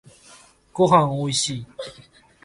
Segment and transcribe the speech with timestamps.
[0.73, 1.65] ごはんおいしい